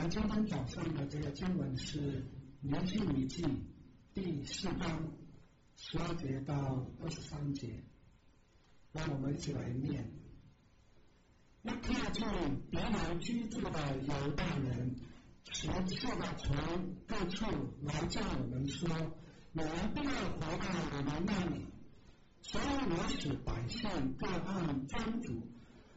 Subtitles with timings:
[0.00, 2.00] 们今天早上的这个经文是
[2.62, 3.42] 《尼希米记》
[4.14, 5.12] 第四章
[5.76, 7.84] 十二节到二十三节，
[8.92, 10.10] 让我们一起来念。
[11.60, 12.26] 那靠近
[12.70, 14.96] 别人居住的犹大人，
[15.50, 17.44] 时次的从各处
[17.82, 18.88] 来叫我们说
[19.52, 21.66] ：“你们不要回到我们那里。”
[22.40, 25.46] 所以我使百姓各按宗族。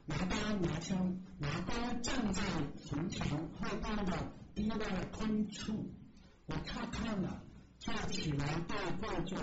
[0.05, 2.43] 拿刀拿枪拿刀站在
[2.85, 5.89] 城墙后方的低洼空处，
[6.45, 7.41] 我看看了，
[7.79, 9.41] 就起来对贵胄、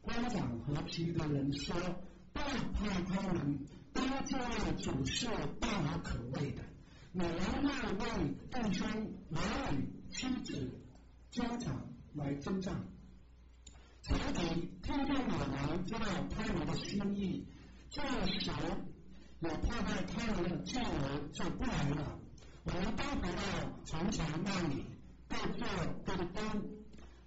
[0.00, 1.76] 官长和其余的人说
[2.32, 3.58] ：“不怕他们，
[3.92, 5.26] 当这位主是
[5.60, 6.62] 大而可畏的。
[7.12, 7.30] 你们
[7.62, 8.88] 要为弟兄、
[9.34, 10.80] 儿女、妻子、
[11.30, 12.74] 家长来征战。
[14.00, 17.46] 仇敌听见我们知道他们的心意，
[17.90, 18.50] 这时。”
[19.44, 22.16] 我破坏他们的计谋就不来了。
[22.62, 23.42] 我们都回到
[23.84, 24.86] 城墙那里，
[25.28, 25.66] 各做
[26.06, 26.42] 各的工。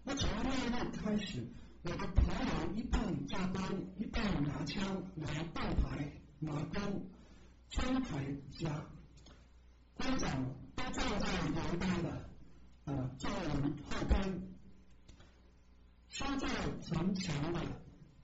[0.06, 1.46] 那从那日开始，
[1.84, 3.62] 我的朋友一半加班，
[3.98, 7.06] 一半拿枪、拿盾牌、拿弓，
[7.70, 8.86] 装铠甲。
[9.96, 12.30] 官长都站在犹大的
[12.86, 14.42] 呃众人后边，
[16.08, 16.48] 收在
[16.82, 17.60] 城墙的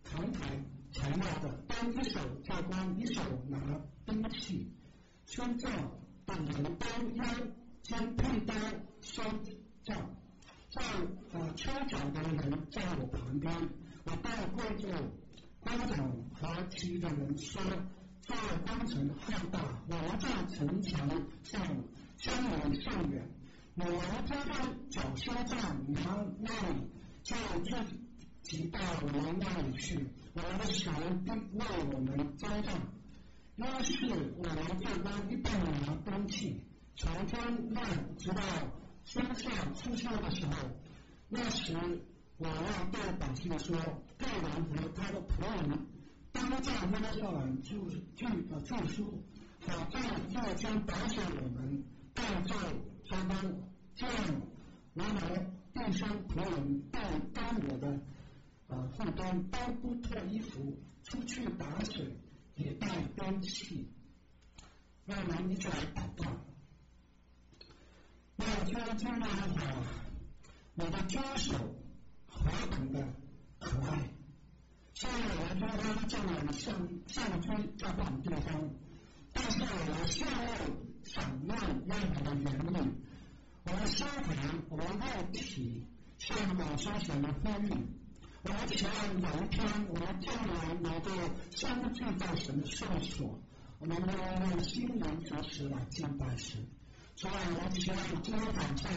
[0.05, 0.63] 扛抬。
[0.93, 3.57] 材料的，当一手教官，一手拿
[4.05, 4.71] 兵器，
[5.25, 5.67] 宣教
[6.27, 7.23] 的人都腰
[7.81, 8.53] 间佩刀，
[9.01, 9.25] 双
[9.83, 10.15] 杖，
[10.69, 10.83] 在
[11.33, 13.51] 我抽脚的人在我旁边，
[14.03, 14.93] 我带贵胄
[15.59, 17.59] 官长和其余的人说：
[18.21, 18.35] 这
[18.67, 21.09] 工程浩大，我们在城墙
[21.41, 21.59] 上
[22.15, 23.27] 相离甚远，
[23.77, 23.95] 我们
[24.27, 24.53] 就在
[24.91, 26.91] 脚下站，拿那里
[27.23, 27.75] 就就。
[28.43, 29.95] 即到我们那里去，
[30.33, 32.79] 我们的神必为我们交战。
[33.57, 34.05] 要是
[34.37, 35.51] 我们这边一半
[35.85, 36.63] 拿兵器，
[36.95, 37.85] 从天亮
[38.17, 38.41] 直到
[39.03, 40.53] 天下初秋的时候，
[41.27, 41.75] 那时
[42.37, 43.77] 我要对百姓说：
[44.17, 45.85] 各人和他的仆人，
[46.31, 49.23] 当在耶路撒冷住住呃住宿，
[49.67, 49.99] 好在
[50.33, 52.55] 这将保守我们，当作
[53.09, 53.61] 他们
[53.95, 54.41] 这样，
[54.93, 57.99] 我们弟兄仆人但当我的。
[58.71, 62.17] 啊，后端都不脱衣服出去打水，
[62.55, 62.87] 也带
[63.17, 63.91] 兵器。
[65.03, 66.31] 那我们一起来祷告。
[68.37, 69.83] 那今天呢，啊，
[70.75, 71.53] 我的左手
[72.27, 73.05] 何等的
[73.59, 74.09] 可爱！
[74.93, 78.69] 虽然我们说他这样像像军在不同地方，
[79.33, 80.47] 但是我们下面
[81.03, 82.77] 闪亮亮的原理，
[83.65, 84.29] 我们身体，
[84.69, 85.85] 我们肉体，
[86.17, 88.00] 向往生神的呼吁。
[88.43, 91.11] 我们期望有一天，我们将来能够
[91.51, 93.39] 相聚在神的圣所，
[93.77, 96.59] 我们能用心灵诚实来敬拜神。
[97.15, 98.91] 所以，我们期望今天晚上，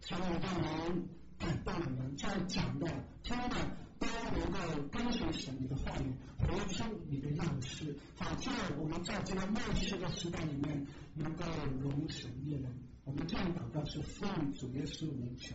[0.00, 2.88] 神能让我们感动我们，在讲的、
[3.22, 3.56] 听的
[4.00, 4.06] 都
[4.36, 4.58] 能够
[4.90, 10.84] 跟随神的话语，活出你的样式，好在我们在这个末世的时代里面
[11.14, 11.44] 能够
[11.80, 12.64] 荣神益人。
[13.04, 15.54] 我们这样祷告是奉主耶稣名求，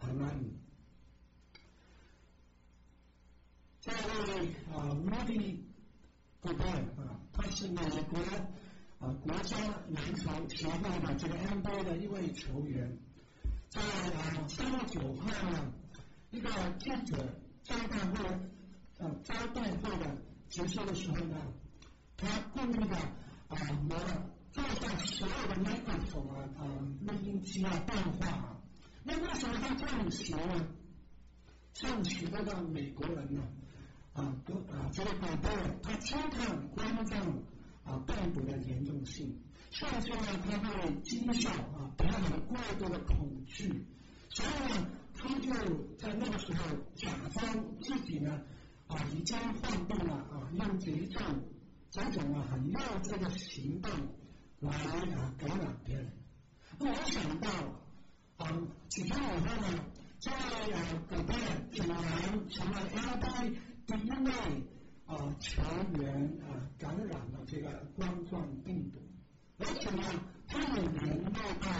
[0.00, 0.67] 阿门。
[3.80, 5.60] 这位啊 Moody
[6.40, 8.18] 对啊，他是美国
[8.98, 9.56] 啊国家
[9.90, 12.98] 篮球协会的这个 NBA 的一位球员，
[13.68, 15.72] 在啊三月九号呢，
[16.30, 18.40] 一个记者招待会
[18.98, 20.16] 呃招待会的
[20.48, 21.36] 结束的时候呢，
[22.16, 22.96] 他故意的
[23.48, 23.56] 啊
[23.88, 23.96] 拿
[24.50, 26.62] 坐下所有的麦克风啊啊
[27.06, 28.56] 录音机啊电话啊，
[29.04, 30.66] 那为什么他这样学呢？
[31.74, 33.42] 像许多的美国人呢？
[34.18, 35.48] 啊都啊，这个宝贝，
[35.80, 37.16] 他轻看观众
[37.84, 39.38] 啊病毒的严重性，
[39.70, 43.86] 甚至呢，他会讥笑啊，他有过多的恐惧，
[44.28, 45.52] 所以呢，他就
[45.96, 46.64] 在那个时候
[46.96, 48.40] 假装自己呢
[48.88, 51.22] 啊已经患病了啊，用这一种
[51.90, 53.90] 这种啊很幼稚的行动
[54.58, 56.10] 来啊感染别人。
[56.80, 57.48] 没想到
[58.38, 58.50] 啊，
[58.88, 59.84] 几天以后呢，
[60.18, 61.34] 这位啊宝贝
[61.70, 61.96] 竟然
[62.50, 63.54] 成了 NBA。
[63.88, 64.30] 第一位
[65.06, 65.62] 啊球
[65.98, 69.00] 员啊感染了这个冠状病毒，
[69.56, 70.02] 而且呢，
[70.46, 71.70] 他也联络到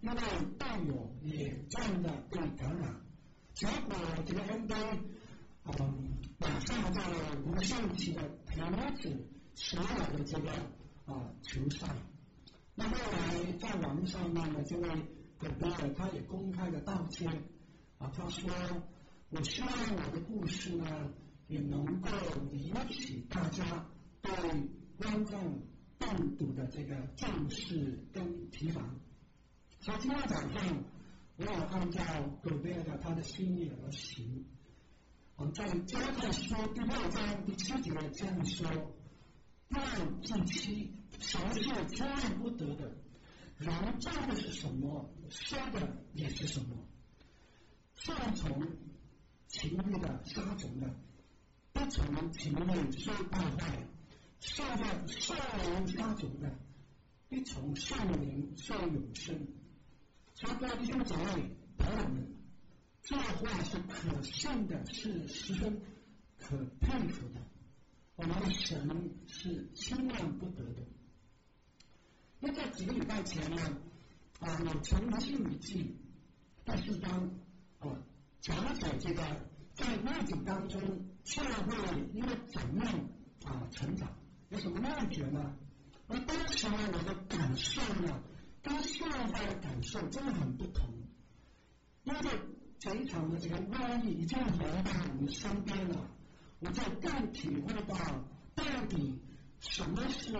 [0.00, 0.14] 一位
[0.56, 2.94] 队友也真的被感染，
[3.52, 5.00] 结果这个 NBA
[5.64, 6.08] 嗯
[6.38, 7.02] 马上在
[7.44, 8.64] 无限期的停
[8.94, 9.26] 止
[9.56, 10.52] 所有的这个
[11.06, 11.88] 啊球赛。
[12.76, 14.88] 那后来在网上面呢，这位
[15.36, 17.28] 戈贝尔他也公开的道歉
[17.98, 18.48] 啊，他说
[19.30, 20.86] ：“我希望我的故事呢。”
[21.48, 22.08] 也能够
[22.52, 23.86] 引起大家
[24.20, 24.32] 对
[24.96, 25.42] 冠状
[25.98, 28.98] 病毒的这个重视跟提防。
[29.80, 30.84] 所以今天早上
[31.36, 32.02] 我也按照
[32.42, 34.44] 葛贝的他的心意而行。
[35.36, 38.66] 我们在加太书第六章第七节这样说：
[39.68, 39.84] 不要
[40.22, 41.62] 自欺，神是
[41.94, 42.90] 千万不得的。
[43.58, 46.76] 人做的是什么，说的也是什么。
[47.94, 48.66] 顺从
[49.46, 50.94] 情欲的杀虫的，
[51.76, 53.86] 不从情欲受败坏；
[54.40, 56.50] 受着圣灵杀种的，
[57.28, 59.46] 必从圣灵受永生。
[60.34, 62.34] 所以各位弟兄姊妹朋友们，
[63.02, 65.82] 这话是可信的，是十分
[66.38, 67.42] 可佩服的。
[68.14, 70.82] 我们的神是千万不得的。
[72.40, 73.62] 那在几个礼拜前呢，
[74.40, 75.94] 啊，我从《申命记》
[76.74, 77.30] 第四章
[77.80, 78.02] 啊
[78.40, 79.22] 讲解这个
[79.74, 80.80] 在逆境当中
[81.26, 81.76] 社会
[82.14, 82.86] 应该怎样
[83.44, 84.08] 啊成长，
[84.48, 85.54] 有什么秘诀呢？
[86.08, 88.22] 而当时呢，我的感受呢，
[88.62, 90.88] 跟现在的感受真的很不同，
[92.04, 92.20] 因为
[92.78, 96.08] 这一场的这个瘟疫已经来到我们身边了，
[96.60, 97.96] 我就更体会到
[98.54, 99.20] 到底
[99.60, 100.32] 什么是。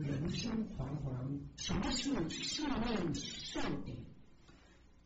[0.00, 3.94] 人心惶惶，什么是试炼受敌？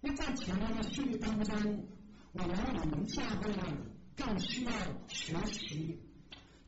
[0.01, 1.85] 那在前面的序列当中，
[2.31, 3.77] 我们我们教会呢，
[4.17, 4.73] 更需要
[5.09, 5.99] 学习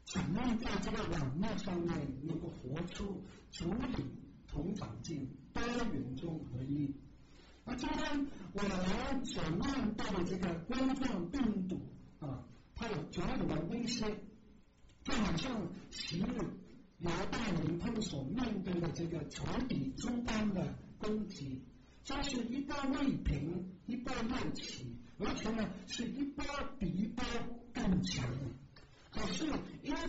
[0.04, 4.04] 怎么在这个网络上面能够活出主体
[4.46, 6.94] 同长进、多元中合一。
[7.64, 11.80] 那今天我们所面对的这个冠状病毒
[12.20, 12.44] 啊，
[12.74, 14.06] 它有种种的威胁，
[15.04, 16.40] 就好像昔日。
[16.98, 21.62] 犹大人他们所面对的这个仇敌诸般的攻击，
[22.02, 26.44] 这是一波未平，一波又起，而且呢是一波
[26.78, 27.24] 比一波
[27.72, 28.28] 更强。
[29.10, 29.44] 可是
[29.82, 30.00] 因为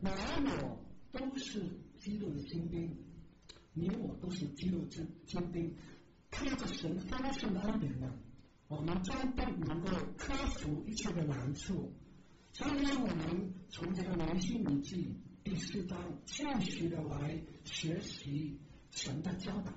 [0.00, 0.80] 你我
[1.12, 1.62] 都是
[1.98, 2.96] 基督的精兵，
[3.72, 5.74] 你我都是基督之精兵，
[6.30, 8.12] 靠着神丰盛的恩典呢，
[8.68, 11.92] 我们终必能够克服一切的难处。
[12.52, 15.14] 所以呢，我们从这个尼希米记。
[15.44, 18.58] 第四章继续的来学习
[18.90, 19.72] 神的教导。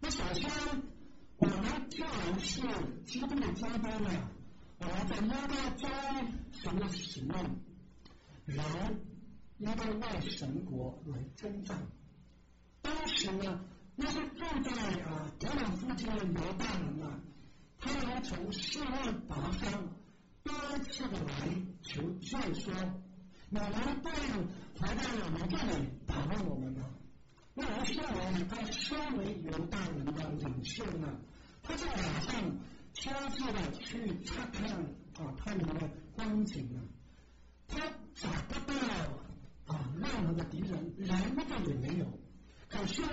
[0.00, 0.48] 那首先，
[1.38, 2.60] 我们既然是
[3.06, 4.10] 基督的家班呢，
[4.78, 5.88] 我们在应该做
[6.52, 7.32] 什么使命？
[8.44, 8.58] 人
[9.58, 11.78] 应该为神国来征战。
[12.82, 13.60] 当时呢，
[13.94, 17.20] 那些住在啊橄榄附近的犹大人啊，
[17.78, 19.96] 他们从四面八方
[20.42, 20.52] 多
[20.90, 21.48] 次的来
[21.82, 22.74] 求救说。
[23.50, 23.70] 你们
[24.02, 24.46] 不能
[24.78, 26.84] 回到我们这里讨论我们吗？
[27.54, 27.96] 那我认
[28.34, 31.18] 为，他身为犹大人的领袖呢，
[31.68, 32.56] 他在马上
[32.94, 36.80] 悄悄的去查看啊他们的光景啊，
[37.68, 37.78] 他
[38.14, 38.74] 找不到
[39.66, 42.06] 啊任何的敌人，连一个也没有。
[42.70, 43.10] 可是呢，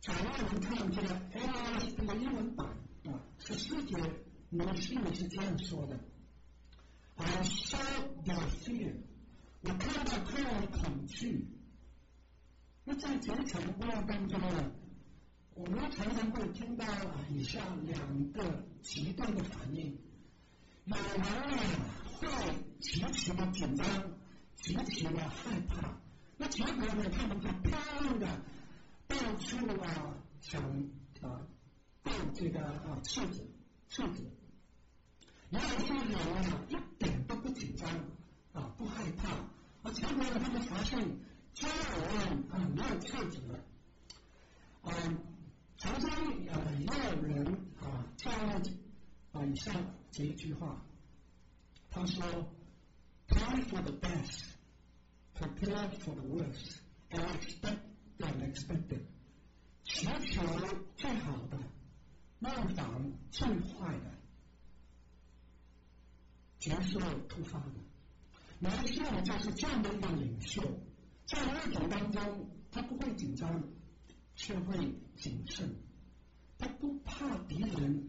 [0.00, 2.66] 假如我们看这个 NAS 的英文版
[3.06, 3.96] 啊，十四节，
[4.50, 5.98] 你们心里是这样说的
[7.16, 7.78] ：I saw
[8.24, 8.92] the fear，。
[9.62, 11.48] 我看到他们的恐惧。
[12.84, 14.70] 那在这场的过程当中呢，
[15.58, 16.86] 我们常常会听到
[17.28, 19.98] 以下两个极端的反应：
[20.84, 21.56] 有人呢
[22.20, 22.28] 会
[22.80, 23.84] 极其的紧张，
[24.54, 25.98] 极其的害怕。
[26.36, 28.40] 那结果呢，他们就漂亮的
[29.08, 30.62] 到处啊想
[31.22, 31.42] 啊
[32.04, 33.44] 抱这个啊妻子
[33.88, 34.30] 妻子。
[35.50, 37.88] 有些人呢一点都不紧张。
[38.52, 39.28] 啊，不害怕，
[39.82, 40.98] 啊，结果呢，他们发现
[41.52, 43.58] 家人啊没有厕纸了，
[44.80, 44.90] 啊，
[45.78, 46.10] 常常
[46.48, 47.46] 啊也有人
[47.80, 48.30] 啊教
[49.32, 49.72] 啊以下
[50.10, 50.84] 这一句话，
[51.88, 52.24] 他说
[53.28, 54.42] ：“Plan for the best,
[55.34, 56.80] prepare for the worst,
[57.10, 57.78] and expect
[58.18, 59.02] the unexpected。”
[59.84, 60.42] 祈求
[60.96, 61.56] 最好的，
[62.40, 64.18] 预防最坏的，
[66.58, 67.74] 接受突发的。
[68.58, 70.60] 男性就是这样的一个领袖，
[71.24, 73.62] 在逆境当中，他不会紧张，
[74.38, 75.66] 却会谨慎；
[76.58, 78.08] 他不怕敌人，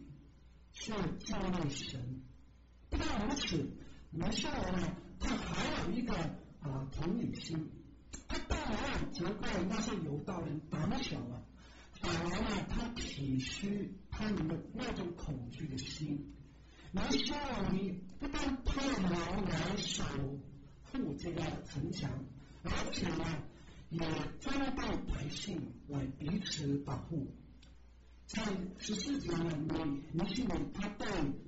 [0.72, 2.22] 却敬畏神。
[2.88, 3.68] 不但如此，
[4.12, 6.14] 男性呢，他还有一个
[6.60, 7.68] 啊同理心，
[8.28, 11.42] 他当然责怪那些犹大人胆小啊，
[12.00, 16.32] 反而呢，他体恤他们的那种恐惧的心。
[16.92, 19.10] 拿西尔尼不但派人
[19.48, 20.04] 来守
[20.84, 22.08] 护这个城墙，
[22.62, 23.24] 而且呢，
[23.90, 24.00] 也
[24.38, 27.26] 招待百姓来彼此保护。
[28.26, 28.40] 在
[28.78, 31.06] 十四节呢，尼尼西米他对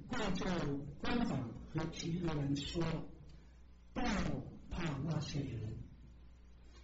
[0.09, 0.67] 挂在
[1.01, 2.83] 官长和其余人说
[3.95, 4.07] ：“不要
[4.69, 5.79] 怕那些人，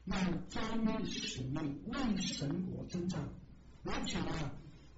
[0.05, 0.17] 要
[0.49, 3.29] 专一使命，为神国征战。
[3.85, 4.53] 而且呢，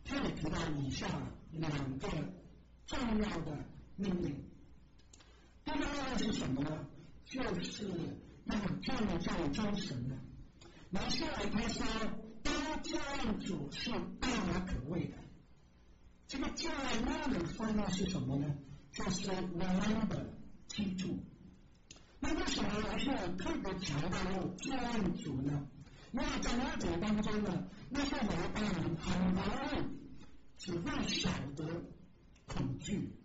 [0.04, 1.06] 他也提到以下
[1.52, 2.08] 两个
[2.86, 3.64] 重要的
[3.96, 4.44] 命令。
[5.64, 6.86] 第一个命令是什么呢？
[7.24, 7.88] 就是
[8.44, 10.16] 要创造真神的。
[10.92, 11.86] 马西尔他说，
[12.42, 15.16] 当救恩主是大而可畏的。
[16.26, 18.52] 这个救恩那的翻译是什么呢？
[18.90, 20.26] 就是 remember
[20.66, 21.24] 记住。
[22.18, 25.68] 那为什么马西尔特别强调救恩主呢？
[26.12, 29.44] 因为在那种当中呢，那些犹太人很容
[29.78, 29.98] 易
[30.58, 31.84] 只会晓得
[32.46, 33.16] 恐惧，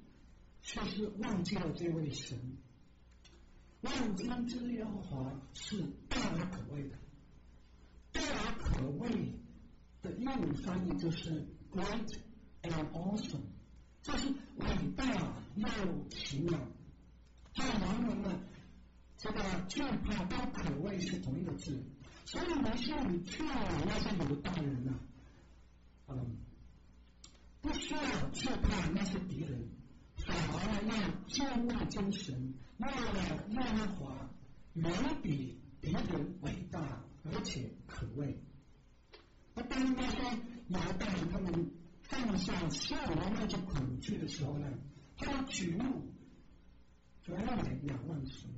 [0.61, 2.57] 却是忘记了这位神。
[3.81, 6.97] 万军之耶和华是大而可畏的，
[8.15, 9.33] 大而可畏
[10.01, 12.17] 的英语翻译就是 great
[12.63, 13.41] and awesome，
[14.01, 15.05] 这是伟大
[15.55, 15.67] 又
[16.09, 16.57] 奇妙。
[17.53, 18.39] 在原文呢，
[19.17, 21.83] 这个惧怕跟可畏是同一个字。
[22.25, 24.93] 所以，没需要你劝那些犹大人呐，
[26.07, 26.37] 嗯，
[27.61, 29.69] 不需要惧怕那些敌人，
[30.15, 34.29] 反而呢要敬畏真神，为了耶和华
[34.73, 34.91] 远
[35.21, 36.81] 比别人伟大
[37.31, 38.39] 而且可畏。
[39.53, 40.17] 那当那些
[40.67, 41.71] 犹大人他们
[42.03, 44.67] 放下心里的那些恐惧的时候呢，
[45.17, 46.13] 他们举目
[47.23, 48.49] 转眼仰望神，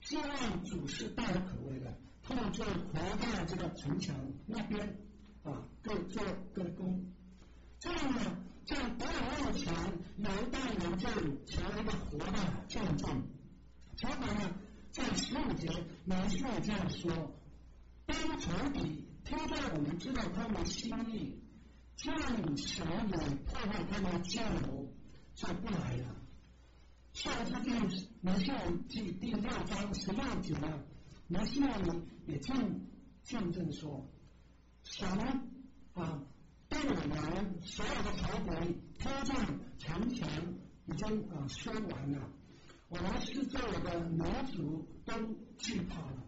[0.00, 1.98] 希望主是大而可畏的。
[2.22, 4.96] 他们就回到这个城墙那边
[5.42, 6.24] 啊，各做
[6.54, 7.12] 各的工。
[7.78, 9.74] 这样呢，在德尔沃前，
[10.16, 11.06] 犹大人就
[11.44, 13.28] 成为一个活的见证。
[13.94, 14.54] 结果呢，
[14.90, 15.68] 在十五节，
[16.06, 17.33] 马西尔这样说：
[18.06, 21.40] 当仇敌听到我们知道他们心意，
[21.96, 24.92] 这样想也破坏他们的计谋，
[25.34, 26.16] 就不来了。
[27.12, 27.80] 上次见
[28.20, 28.50] 马西
[28.88, 30.82] 记第六章十六节呢。
[31.26, 31.80] 马西尔
[32.26, 32.54] 也见
[33.22, 34.06] 见证说，
[34.82, 35.08] 神
[35.94, 36.22] 啊，
[36.68, 40.28] 对我们所有的仇敌，挑战强强
[40.84, 42.28] 已经啊说完了，
[42.90, 45.14] 我们四周围的民族都
[45.56, 46.26] 惧怕了，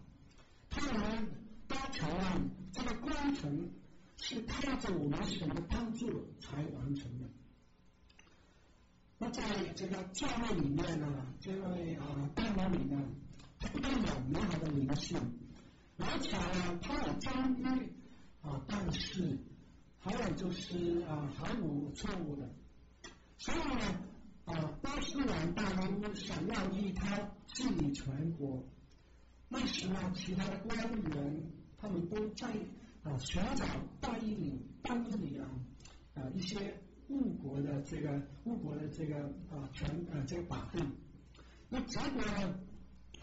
[0.69, 1.29] 他们
[1.67, 3.69] 都承认这个工程
[4.17, 7.25] 是靠着我们神的帮助才完成的。
[9.17, 9.43] 那在
[9.75, 13.01] 这个教会里面呢，这位啊大门里呢。
[13.59, 15.17] 他不但有美好的灵性，
[15.97, 17.63] 而且呢，他有专一
[18.43, 19.35] 啊，但是
[19.99, 22.47] 还有就是啊，毫无错误的。
[23.39, 23.99] 所以呢，
[24.45, 28.63] 啊，波斯王大王想要依他治理全国，
[29.49, 32.47] 那时呢，其他的官员他们都在
[33.03, 33.65] 啊寻找
[33.99, 35.47] 代理代理啊
[36.15, 36.73] 啊一些
[37.09, 39.17] 误国的这个误国的这个
[39.49, 40.85] 啊权啊这个把柄，
[41.69, 42.59] 那结果呢？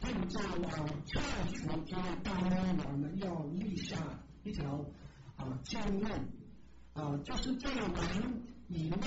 [0.01, 2.51] 他们就啊，劝服这个大魔
[2.85, 3.97] 王呢，要立下
[4.43, 4.85] 一条
[5.37, 6.07] 啊诫命
[6.93, 8.99] 啊，就是这个人以外，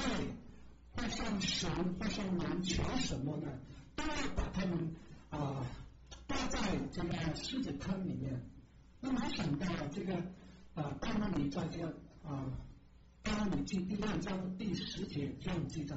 [0.96, 3.48] 或向神或向人求什么呢，
[3.96, 4.96] 都要把他们
[5.30, 5.64] 啊
[6.28, 8.42] 挂在这个狮子坑里面。
[9.00, 10.16] 那没想到这个
[10.74, 11.88] 啊，大魔王在这个
[12.24, 12.52] 啊，
[13.24, 15.96] 大魔王记第二章第十节这样记载，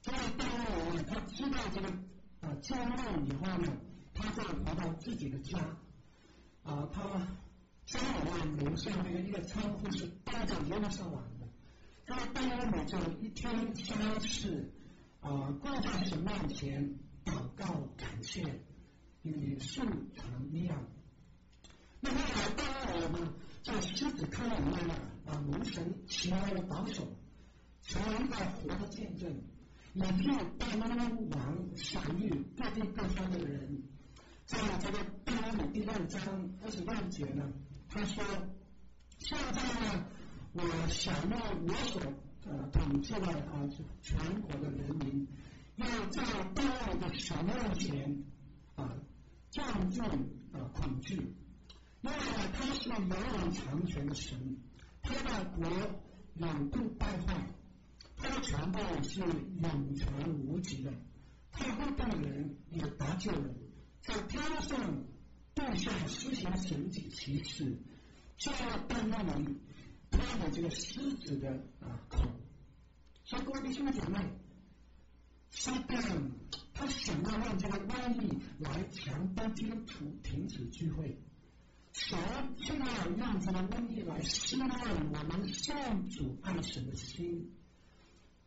[0.00, 1.88] 这个大魔王他知道这个。
[2.40, 3.72] 啊，降落以后呢，
[4.12, 5.58] 他就回到自己的家。
[6.62, 7.26] 啊，他
[7.86, 11.48] 家里面楼下那个一个仓库是搭着耶路撒冷的。
[12.04, 14.70] 他大约每就一天三次
[15.20, 18.60] 啊，跪在神面前祷告感谢，
[19.22, 19.80] 与素
[20.14, 20.84] 常一样。
[22.04, 24.94] 那后来大约呢，在狮子坑里面呢，
[25.24, 27.02] 啊，龙神奇妙的保守，
[27.80, 29.34] 成为一个活的见证。
[29.94, 30.86] 以致大魔
[31.30, 33.82] 王赏諭各地各方的人，
[34.44, 37.50] 在这个大魔王第二章二十二节呢，
[37.88, 38.22] 他说
[39.18, 40.04] ：“现在呢，
[40.52, 42.02] 我晓諭我所
[42.44, 43.66] 呃统治的啊
[44.02, 45.26] 全国的人民，
[45.76, 46.22] 要在
[46.54, 48.24] 大魔王的神面前
[48.74, 48.92] 啊
[49.50, 50.02] 降尽
[50.52, 51.34] 啊恐惧，
[52.04, 52.16] 因为
[52.52, 54.58] 他是永远长存的神，
[55.00, 55.66] 他的国
[56.34, 57.50] 永不败坏。”
[58.16, 60.92] 他的权柄是永存无极的，
[61.50, 63.54] 他会带人也搭救人，
[64.00, 65.04] 在天上
[65.54, 67.76] 地下施行神迹奇事，
[68.36, 69.58] 就要带那里
[70.10, 72.22] 他的这个狮子的啊口。
[73.24, 74.18] 所以各位弟兄姐妹，
[75.50, 76.30] 撒旦
[76.72, 81.18] 他想要让这个瘟疫来强迫基督徒停止聚会，
[81.94, 82.18] 神
[82.56, 82.86] 就要
[83.16, 85.72] 让这个瘟疫来撕烂我们信
[86.08, 87.48] 主爱神的心。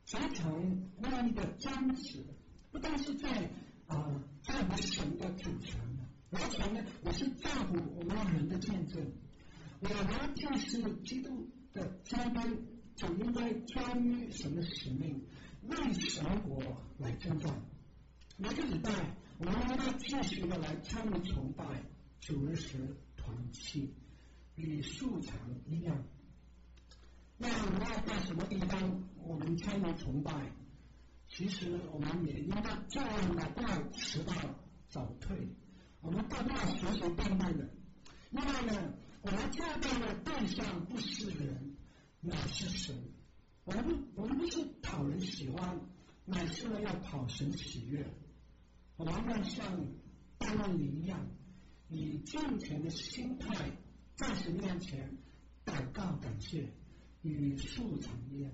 [0.06, 2.24] 形成那一个僵持，
[2.72, 3.50] 不但是在
[3.88, 9.02] 啊、在我们神的主权的，而且呢，我是在乎我们人的见证。
[9.80, 15.26] 我们既是基督的嘉宾，就应该专于神的使命，
[15.70, 16.62] 为神国
[16.98, 17.54] 来征战。
[18.36, 18.92] 每个礼拜，
[19.38, 21.64] 我们应该继续的来参与崇拜、
[22.20, 22.94] 主日时
[23.28, 23.94] 团契，
[24.56, 26.02] 与素常一样。
[27.38, 30.32] 那我们要到什么地方，我们参与崇拜？
[31.28, 34.34] 其实我们也应该这样的，不要迟到
[34.88, 35.38] 早退。
[36.00, 37.70] 我们都不要随随便便的，
[38.30, 41.76] 另外呢，我们接待的对象不是人。
[42.20, 42.96] 乃是神，
[43.66, 45.80] 我们，我们不是讨人喜欢，
[46.26, 48.08] 乃是呢要讨神喜悦。
[48.96, 49.86] 我们要像
[50.38, 51.28] 大卫一样，
[51.90, 53.72] 以敬虔的心态
[54.16, 55.18] 在神面前
[55.66, 56.68] 祷告感谢，
[57.22, 58.52] 与素常一样。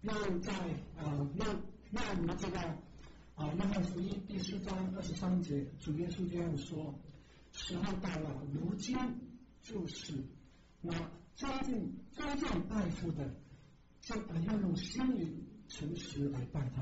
[0.00, 0.52] 让在
[0.96, 2.58] 啊，让让我们这个
[3.34, 6.94] 啊，约翰福音第四章二十三节，主耶稣这样说：
[7.52, 8.96] 时候到了，如今
[9.62, 10.12] 就是
[10.80, 10.92] 那。
[11.36, 13.28] 尊敬、尊敬拜父的，
[14.00, 16.80] 这要用心灵诚实来拜他，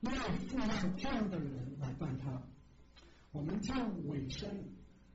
[0.00, 2.42] 要父让这样的人来拜他。
[3.34, 4.64] 我们这样委身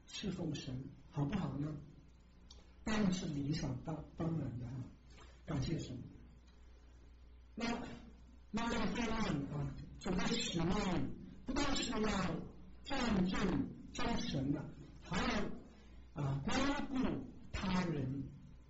[0.05, 0.77] 侍奉神，
[1.09, 1.73] 好不好呢？
[2.83, 4.83] 当然是理所当当然的啊！
[5.45, 5.97] 感谢神。
[7.55, 7.65] 那
[8.51, 9.19] 那要这样
[9.53, 10.75] 啊，主的使命
[11.45, 12.01] 不但是要
[12.83, 14.65] 战胜真神的，
[15.01, 17.23] 还要啊关顾
[17.53, 18.25] 他人。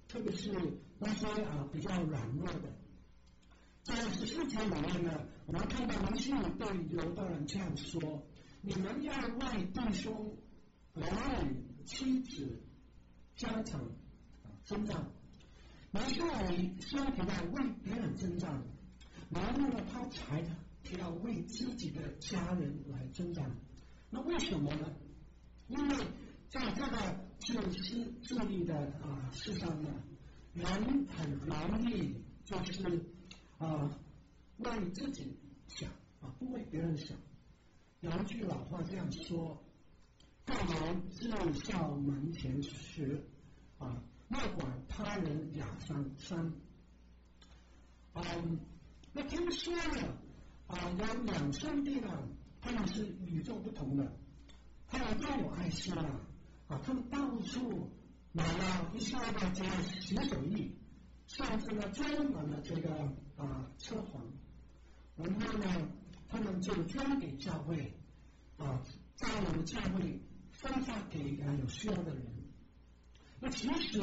[0.08, 0.52] 特别是
[1.00, 2.72] 那些啊比较软弱的，
[3.82, 8.00] 在十四节里面呢，我们看到林心如对犹大人这样说
[8.62, 10.38] ：“你们要为弟兄、
[10.94, 12.62] 儿女、妻子、
[13.36, 13.80] 家产
[14.44, 15.06] 啊征战。
[15.92, 18.62] 林心如先提到为别人征战，
[19.30, 20.44] 然后呢，他才
[20.84, 23.50] 提到为自己的家人来征战。
[24.10, 24.92] 那为什么呢？
[25.68, 25.98] 因为
[26.50, 27.30] 在这个。
[27.40, 29.90] 自私自利的啊，世上呢，
[30.54, 32.14] 人很容易
[32.44, 33.02] 就是
[33.58, 33.98] 啊
[34.58, 35.38] 为自己
[35.68, 35.90] 想
[36.20, 37.18] 啊，不为别人想。
[38.02, 39.62] 有一句老话这样说
[40.48, 41.30] ：“过年自
[41.66, 43.22] 扫门前雪，
[43.78, 46.54] 啊，莫管他人雅桑山。”
[48.16, 48.60] 嗯，
[49.12, 50.18] 那听说呢，
[50.68, 52.08] 啊，有两兄弟呢，
[52.62, 54.18] 他们是与众不同的，
[54.88, 56.22] 他们都有爱心啊。
[56.68, 57.92] 啊，他们到处
[58.32, 60.72] 买了一些的这个洗手液，
[61.28, 62.94] 甚至呢装满了这个
[63.36, 64.24] 啊车黄，
[65.18, 65.90] 然后呢，
[66.30, 67.92] 他们就捐给教会，
[68.58, 68.82] 啊，
[69.16, 72.26] 在我们教会分发给啊有需要的人。
[73.42, 74.00] 那其实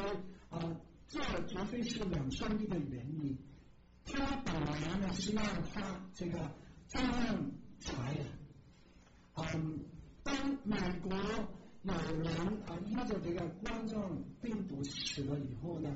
[0.51, 0.61] 啊，
[1.09, 3.39] 这绝非是两兄弟的原因，
[4.05, 6.51] 他本来呢是要发这个
[6.89, 8.25] 这样财的，
[9.55, 9.81] 嗯，
[10.23, 11.17] 当美国。
[11.89, 12.29] 有人
[12.67, 15.89] 啊，因着这个冠状病毒死了以后呢，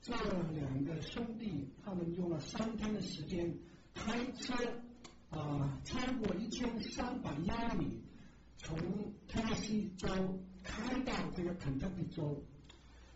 [0.00, 0.14] 这
[0.52, 3.52] 两个兄弟他们用了三天的时间
[3.94, 4.54] 开车
[5.30, 8.02] 啊，超过一千三百英里，
[8.56, 8.78] 从
[9.28, 10.08] 特纳西州
[10.62, 12.42] 开到这个肯塔基州，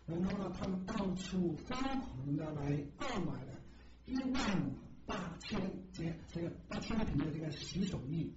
[0.05, 3.53] 然后呢，他们到处疯狂的来购买了
[4.05, 4.71] 一万
[5.05, 5.59] 八千
[5.91, 8.29] 这这个八千瓶的这个洗手液。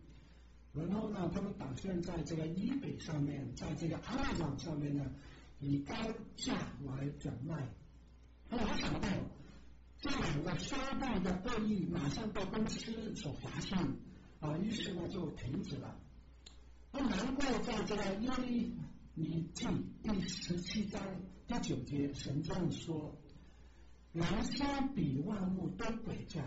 [0.72, 5.10] 然后呢，他们打算在这个 eBay 上面，在这个 Amazon 上面呢，
[5.58, 5.94] 以高
[6.36, 7.68] 价来转卖。
[8.48, 9.08] 那我想到，
[10.06, 13.76] 这两个兄弟的恶意马上被公司所发现，
[14.38, 15.98] 啊，于是呢就停止了。
[16.92, 18.70] 那难怪在这个约珥
[19.14, 19.66] 米记
[20.04, 21.02] 第十七章
[21.48, 23.16] 第九节，神这样说：
[24.12, 24.64] 人心
[24.94, 26.40] 比万物都诡诈，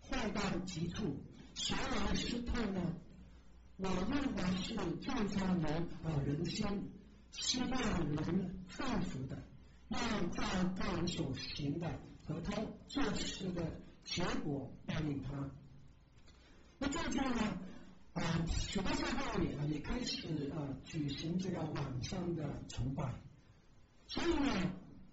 [0.00, 2.80] 坏到极处，谁能识透呢？
[3.76, 6.66] 我认为是创造人啊人心，
[7.30, 7.70] 希望
[8.08, 9.36] 人造福的，
[9.88, 10.42] 要照
[10.78, 15.50] 个人所行的和他做事的结果报应他。
[16.78, 17.58] 那最近呢，
[18.12, 23.02] 啊，许多教会啊也开始啊举行这个网上的崇拜，
[24.06, 24.52] 所以呢，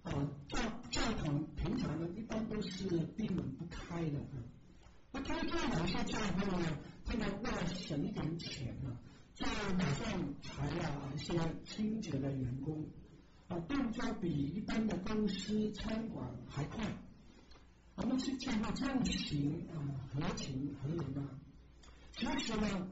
[0.04, 0.12] 啊
[0.50, 0.60] 教
[0.92, 4.44] 教堂平常呢一般都是闭门不开的啊。
[5.14, 6.78] 那他这两些教会呢？
[7.06, 8.98] 他们为了省一点钱呢，
[9.34, 9.46] 就
[9.78, 12.86] 马上裁了一些清洁的员工，
[13.48, 16.84] 啊，动作比一般的公司餐馆还快。
[17.96, 19.76] 我们去见到这样行啊，
[20.14, 21.30] 合情合理吗？
[22.12, 22.88] 其实呢，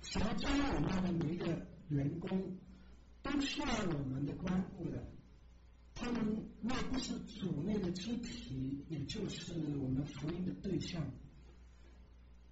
[0.00, 2.56] 小教我们的每一个员工
[3.22, 5.04] 都需要我们的关顾的，
[5.94, 11.04] 他们若不是主内的肢体，也就是我们福音的对象。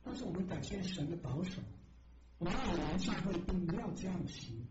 [0.03, 1.61] 但是我们感谢神的保守，
[2.38, 4.66] 我们偶然教会并没有这样行，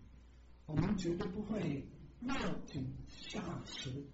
[0.66, 1.86] 我们绝对不会
[2.20, 4.06] 落井下石，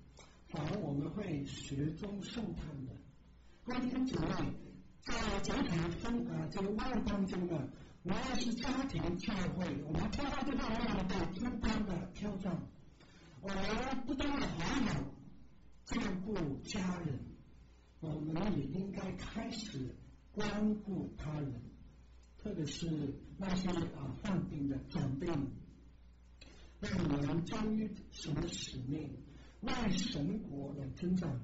[0.52, 2.92] 反而我们会雪中送炭的。
[3.64, 4.28] 各位弟兄姊妹，
[5.02, 7.70] 在这场风啊这个万当中呢，
[8.04, 12.68] 无论是家庭教会，我们碰到这个面对诸般的挑战，
[13.40, 15.04] 我们不但要好好
[15.86, 16.36] 照顾
[16.66, 17.18] 家人，
[18.02, 19.96] 我们也应该开始
[20.34, 21.62] 关顾他人，
[22.38, 25.28] 特别是那些啊患病的长辈。
[26.82, 29.16] 让我们忠于什么使命，
[29.62, 31.40] 为神国而征战，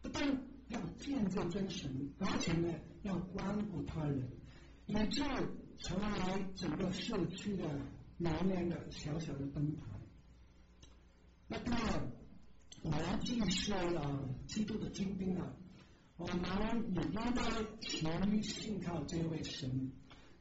[0.00, 4.30] 不但要见证真神，而且呢要关顾他人，
[4.86, 5.22] 以致
[5.78, 7.68] 成为整个社区的
[8.18, 9.82] 里面的小小的灯台。
[11.48, 12.12] 那当然，
[12.82, 15.52] 我们既是了基督的精兵啊，
[16.16, 19.90] 我们也应该全于信靠这位神，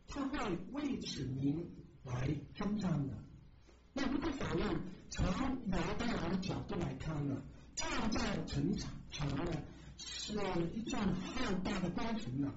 [0.08, 1.68] 他会为子民
[2.04, 3.14] 来征战的。
[3.94, 5.26] 那如果否认，从
[5.66, 7.42] 犹大人的角度来看呢，
[7.76, 8.74] 创造城
[9.10, 9.52] 墙呢
[9.98, 10.34] 是
[10.74, 12.54] 一件浩大的工程呢，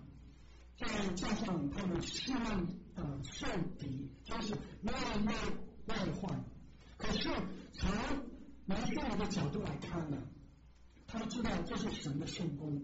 [0.78, 3.46] 再加上他们希望呃受
[3.78, 4.92] 敌，就是内
[5.24, 5.32] 忧
[5.86, 6.44] 外患。
[6.96, 7.28] 可是
[7.72, 7.90] 从
[8.66, 10.16] 拿西米的角度来看呢，
[11.08, 12.80] 他知道这是神的圣工，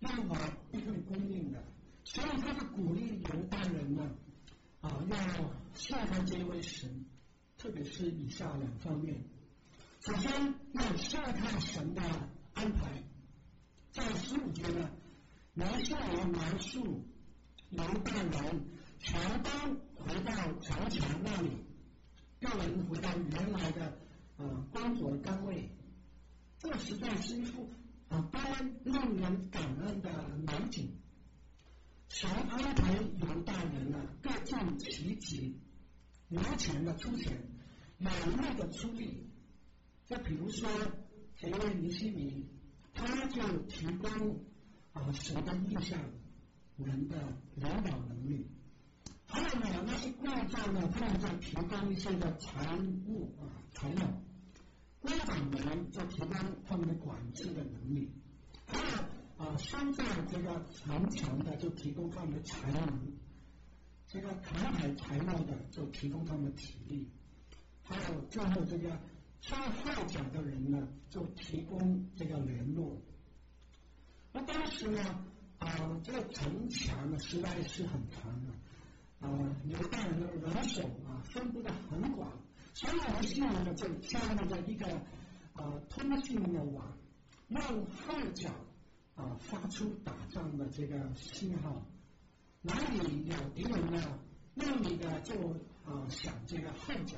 [0.00, 0.38] 耶和华
[0.70, 1.64] 必会供应的，
[2.04, 4.08] 所以他是鼓励犹大人呢
[4.80, 5.16] 啊要
[5.74, 7.04] 信靠这位神。
[7.58, 9.24] 特别是以下两方面，
[10.00, 12.02] 首先要信靠神的
[12.54, 13.02] 安排。
[13.90, 14.90] 在十五节呢，
[15.54, 17.02] 拿西米描述
[17.70, 18.66] 犹大人
[18.98, 19.50] 全都
[19.94, 21.50] 回到城墙那里，
[22.40, 23.98] 个人回到原来的
[24.36, 25.70] 呃工作岗位。
[26.58, 27.70] 这实在是一幅
[28.08, 28.40] 啊多
[28.84, 30.94] 令人感恩的美景。
[32.08, 35.52] 神安排犹大人呢各尽其职。
[36.28, 37.36] 拿钱的出钱，
[37.98, 39.30] 有力的出力。
[40.06, 40.68] 就比如说，
[41.42, 42.48] 一位尼西米，
[42.94, 44.10] 他就提供
[44.92, 45.98] 啊神的意象，
[46.76, 47.16] 人的
[47.54, 48.46] 领导能力。
[49.26, 54.22] 还有呢，那些贵胄呢，他们在提供一些的财务啊材料。
[55.00, 56.30] 官长们就提供
[56.66, 58.10] 他们的管制的能力。
[58.66, 63.12] 还有啊，修造这个城墙的就提供他们的才能。
[64.16, 67.06] 这个砍海材料的就提供他们体力，
[67.82, 68.98] 还有最后这个
[69.42, 72.96] 穿号角的人呢，就提供这个联络。
[74.32, 75.02] 那当时呢，
[75.58, 78.52] 啊、这个城墙呢实在是很长的，
[79.20, 82.32] 啊、呃，犹大人的人手啊分布的很广，
[82.72, 84.86] 所以有些人呢就加了这一个
[85.52, 86.96] 啊通讯的网，
[87.48, 88.48] 用号角
[89.14, 91.86] 啊发出打仗的这个信号。
[92.66, 94.18] 哪里有敌人呢？
[94.54, 95.34] 那里呢就
[95.84, 97.16] 啊响这个号角，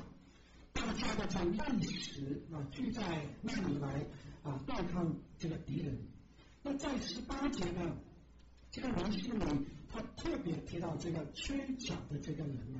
[0.73, 4.05] 大家的就立时啊聚在那里来
[4.43, 5.97] 啊对抗这个敌人。
[6.61, 7.95] 那在十八节呢，
[8.69, 12.79] 这个尼西米他特别提到这个缺角的这个人呢，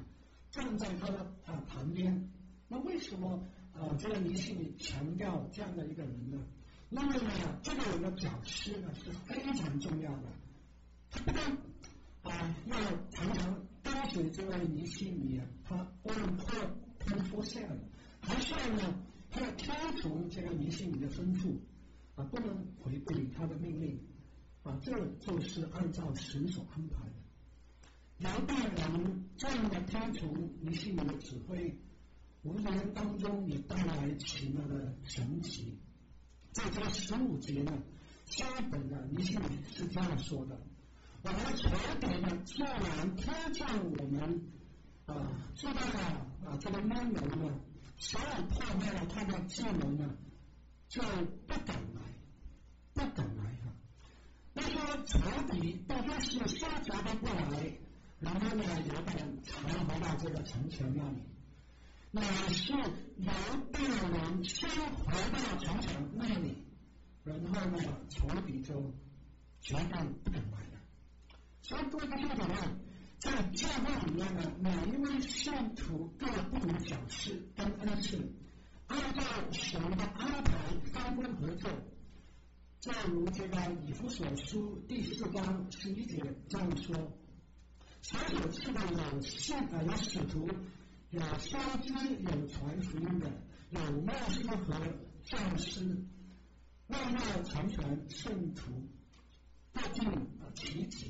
[0.51, 2.29] 站在他的啊旁边。
[2.67, 3.41] 那为什么
[3.73, 6.37] 啊这个尼西米强调这样的一个人呢？
[6.91, 10.23] 因为呢，这个人的角色呢是非常重要的，
[11.09, 11.57] 他不但
[12.23, 12.77] 啊，要
[13.11, 17.79] 常常跟随这位尼西米啊，他 one four seven，
[18.21, 21.57] 还是要呢，他要听从这个尼西米的吩咐
[22.15, 23.99] 啊，不能违背他的命令
[24.63, 27.13] 啊，这就是按照神所安排的。
[28.17, 31.79] 犹大人这样的听从尼西米的指挥，
[32.43, 35.79] 无言当中也带来奇妙的神奇。
[36.51, 37.71] 在这个十五节呢，
[38.25, 40.59] 下一本的尼西米是这样说的。
[41.21, 44.41] 我们仇敌呢，既然听见我们
[45.05, 45.13] 啊
[45.53, 45.99] 知道了
[46.45, 47.59] 啊这个阴谋呢，
[47.97, 50.09] 所以破坏了他的技能呢，
[50.87, 51.01] 就
[51.45, 52.01] 不敢来，
[52.93, 53.73] 不敢来哈。
[54.53, 55.19] 那说仇
[55.51, 57.77] 敌大家是先觉得过来，
[58.19, 61.23] 然后呢，犹大人才回到这个城墙那里。
[62.11, 63.31] 乃是有
[63.71, 66.63] 大人先回到城墙那里，
[67.23, 67.77] 然后呢，
[68.09, 68.93] 仇敌就
[69.59, 70.78] 决定不敢来了。
[71.61, 72.55] 所以各位弟兄姊妹，
[73.19, 78.17] 在教会里面呢，每一位信徒各有不同的角色跟恩赐，
[78.87, 80.57] 按照神的安排
[80.91, 81.69] 分工合作。
[82.79, 86.95] 正如这个以弗所书第四章十一节这样说：
[88.01, 90.47] 神所赐的有信啊，有使徒，
[91.09, 93.29] 有先知，有传福音的，
[93.71, 94.79] 有牧师和
[95.23, 95.85] 教师，
[96.87, 98.87] 为要成全圣徒，
[99.73, 100.09] 各尽
[100.55, 101.07] 其职。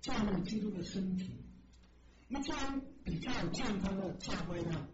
[0.00, 1.44] 教会基督的身体，
[2.28, 2.54] 一间
[3.02, 4.88] 比较健康的教会呢，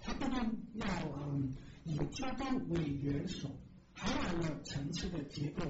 [0.00, 3.50] 它不但要嗯以基督为元首，
[3.92, 5.64] 还有呢层次的结构，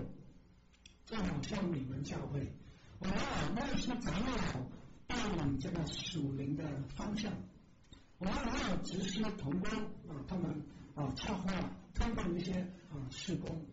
[1.05, 2.53] 就好像你们教会，
[3.01, 4.71] 我们啊那是长老
[5.07, 7.33] 带领这个属灵的方向，
[8.19, 9.71] 我们还有执事同工
[10.09, 10.63] 啊，他们
[10.95, 11.53] 啊策划
[11.95, 12.53] 推动一些
[12.91, 13.67] 啊施工，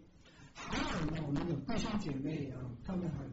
[0.53, 3.29] 还有呢我们有弟兄姐妹啊，他们很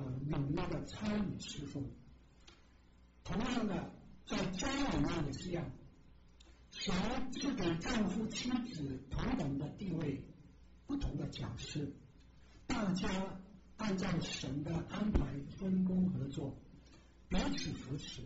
[0.00, 1.84] 呃踊跃的参与侍奉。
[3.22, 3.92] 同样的，
[4.26, 5.70] 在家里面也是一样，
[6.70, 6.94] 神
[7.32, 10.24] 是给丈夫妻子同等的地位，
[10.86, 11.86] 不同的角色，
[12.66, 13.38] 大家
[13.76, 16.56] 按照神的安排分工合作，
[17.28, 18.22] 彼此扶持，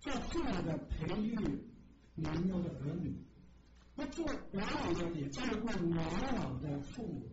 [0.00, 1.36] 做父母的培育
[2.14, 3.16] 年幼的儿女，
[3.94, 5.96] 那做老的也照顾年
[6.34, 7.30] 老的父母，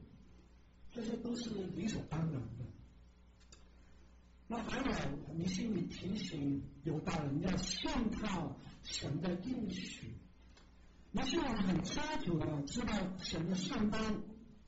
[0.91, 2.70] 这些都是理所当然的。
[4.52, 4.84] 那还有，
[5.34, 10.14] 你心里提醒犹大人要信靠神的应许。
[11.12, 14.22] 你心里很清楚的知道神的圣单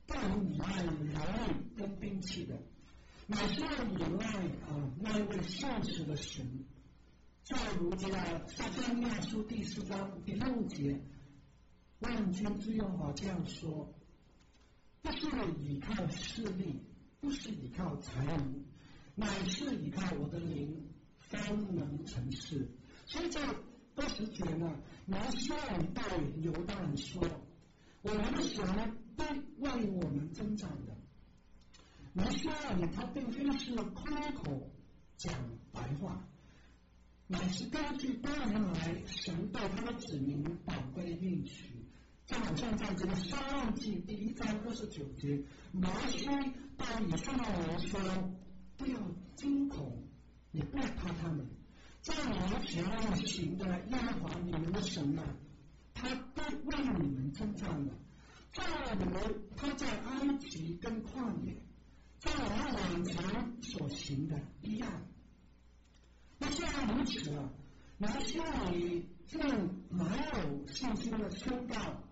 [0.06, 1.14] 不能依赖人力
[1.76, 2.58] 跟兵器的，
[3.26, 4.26] 乃是要依赖
[4.66, 6.64] 啊那一位信实的神。
[7.44, 8.16] 正如这个
[8.48, 10.98] 撒迦利亚书第四章第六节，
[11.98, 13.92] 万军之耶和华这样说：
[15.02, 15.26] 不是
[15.60, 16.80] 依靠势力，
[17.20, 18.63] 不是依靠财物。
[19.16, 21.40] 乃是依靠我的灵，方
[21.76, 22.68] 能成事。
[23.06, 23.40] 所以在
[23.94, 27.22] 二十节呢，拿西尔对犹大人说
[28.02, 28.64] ：“我们的神
[29.16, 29.22] 必
[29.58, 30.96] 为我们增长的。”
[32.12, 34.70] 拿西尔他并非是空口
[35.16, 35.32] 讲
[35.70, 36.26] 白话，
[37.28, 41.86] 乃是根据多年来神对他的子民宝贵的应许。
[42.26, 46.26] 就好像在这个申命记第一章二十九节，摩西
[46.76, 48.00] 对以色列人说。
[48.76, 48.98] 不要
[49.36, 50.02] 惊恐，
[50.52, 51.46] 也不要怕他们。
[52.02, 52.84] 在你们前
[53.26, 55.22] 行的耶和华你们的神啊，
[55.94, 57.92] 他都为你们征战了。
[58.52, 58.64] 在
[58.98, 61.56] 你们他在埃及跟旷野，
[62.18, 64.90] 在我们往前所行的一样。
[66.38, 67.48] 那既然如此啊，
[67.98, 70.08] 你们心里这样蛮
[70.42, 72.02] 有信心的宣告，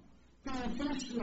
[0.42, 1.20] 并非是。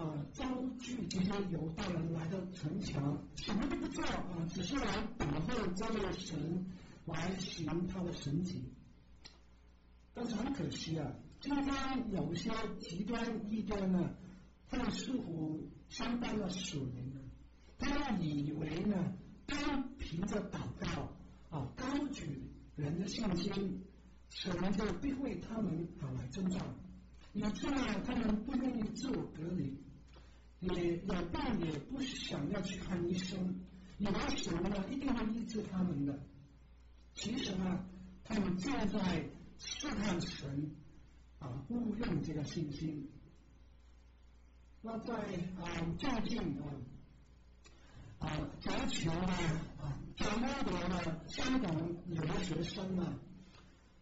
[0.00, 0.46] 啊，招
[0.78, 6.64] 聚这些犹大人来到城墙，什么都不做啊，只是来等候这位神
[7.04, 8.64] 来行他的神迹。
[10.14, 14.14] 但是很可惜啊，今天有些极端异端呢，
[14.70, 17.20] 他们似乎相当的属灵啊，
[17.78, 19.12] 他们以为呢，
[19.44, 21.12] 单凭着祷告
[21.50, 23.82] 啊，高举人的信心，
[24.30, 26.74] 神就必为他们啊来征战，
[27.34, 29.78] 以致呢，他们不愿意自我隔离。
[30.60, 33.58] 也也并也不想要去看医生，
[33.98, 36.18] 以为神呢一定会医治他们的。
[37.14, 37.84] 其实呢，
[38.24, 40.70] 他们正在试探神
[41.38, 43.10] 啊，误用这个信心。
[44.82, 45.64] 那在啊
[45.98, 46.64] 最近啊
[48.18, 48.28] 啊
[48.60, 49.32] 早前呢
[49.78, 51.74] 啊，在英国的香港
[52.06, 53.18] 有的学生呢，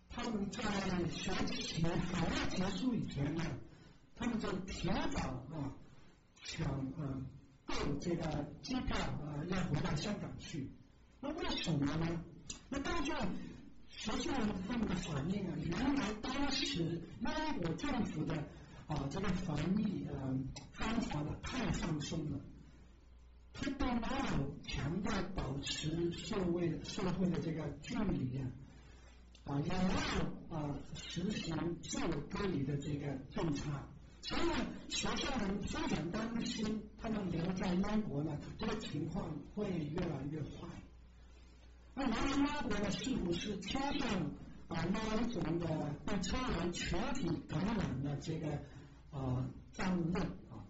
[0.08, 0.62] 他们在
[1.08, 3.44] 学期海外结束以前呢，
[4.16, 5.20] 他们就提早
[5.52, 5.72] 啊。
[6.48, 7.20] 抢啊，
[7.66, 8.24] 购这个
[8.62, 10.66] 机票啊，要回到香港去。
[11.20, 12.24] 那为什么呢？
[12.70, 13.12] 那根据
[13.90, 14.32] 学校
[14.66, 18.34] 他们的反应啊，原来当时英国政府的
[18.86, 20.14] 啊这个防疫啊
[20.72, 22.40] 方法呢太放松了，
[23.52, 28.48] 他都没有强调保持社会社会的这个距离啊，
[29.44, 33.68] 啊也没有啊实行自我隔离的这个政策。
[34.28, 34.54] 所以呢，
[34.90, 40.68] 学校人非常担心，他们留在英国呢，这个情况会越来越坏。
[41.94, 44.20] 那来到英国呢，是不是贴上
[44.68, 45.66] 啊那一种的
[46.04, 48.50] 被称为群体感染的这个
[49.12, 50.60] 啊账单啊？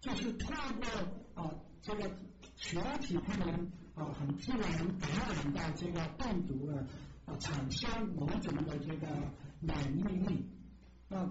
[0.00, 2.10] 就是透过啊这个
[2.56, 6.86] 群体他们啊很自然感染到这个病毒呢
[7.26, 9.06] 啊，产生某种的这个
[9.60, 10.48] 免疫力
[11.10, 11.28] 啊。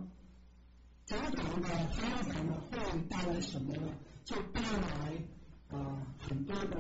[1.06, 3.94] 这种的方法呢，会带来什么呢？
[4.24, 5.18] 就带来
[5.70, 6.78] 啊、很多的、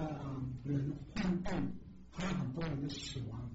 [0.63, 1.73] 人患病，
[2.12, 3.51] 还有很多人的死亡。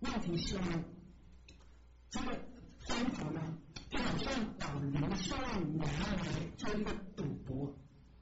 [0.00, 0.84] 问题是呢，
[2.10, 2.38] 这个
[2.80, 5.38] 方法呢，就好像把人生
[5.78, 7.74] 拿来做一个赌博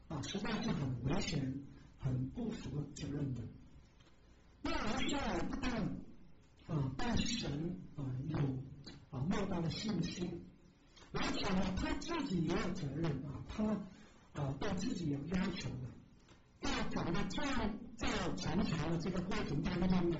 [0.09, 1.65] 啊，实在是很危险、
[1.99, 3.43] 很不负责任的。
[4.63, 5.83] 那人生不但
[6.69, 8.39] 啊对神啊有
[9.11, 10.45] 啊莫大的信心。
[11.13, 13.65] 而且呢，他自己也有责任啊，他
[14.41, 15.93] 啊对自己有要求的。
[16.61, 17.45] 在整个建
[17.97, 20.19] 造城墙的这个过程当中呢，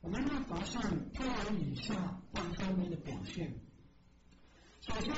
[0.00, 0.80] 我们会发现
[1.12, 3.52] 他有以下八方面的表现。
[4.80, 5.14] 首先，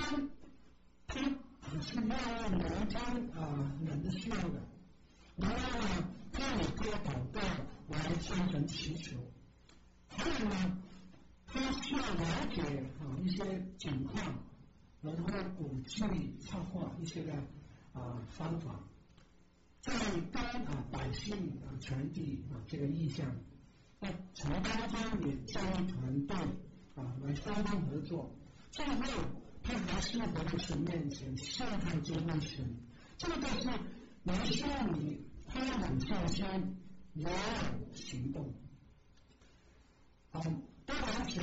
[1.07, 1.21] 他
[1.81, 4.63] 是要用明天啊人的需要的，
[5.37, 7.41] 然后呢，他也可以祷告
[7.89, 9.17] 来向神祈求。
[10.09, 10.79] 还有呢，
[11.47, 12.63] 他需要了解
[12.99, 14.46] 啊一些情况，
[15.03, 17.33] 然后估计策划一些的
[17.93, 18.81] 啊方法，
[19.81, 19.93] 再
[20.33, 23.27] 跟啊百姓啊传递啊这个意向。
[24.01, 26.37] 那从当中也加入团队
[26.95, 28.31] 啊来双方合作，
[28.71, 29.03] 最后。
[29.69, 32.65] 他还是回到神面前，向他接纳神，
[33.19, 33.69] 这个就是
[34.23, 36.47] 来说明他很孝心，
[37.15, 38.55] 也有行动。
[40.31, 40.41] 啊，
[40.85, 41.43] 当然前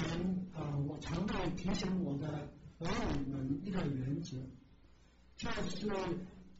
[0.53, 2.49] 啊，我常会提醒我的
[2.84, 4.38] 儿女们一个原则，
[5.36, 5.88] 就是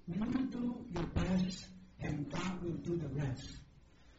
[0.06, 1.66] You do your best
[2.00, 3.56] and God will do the rest。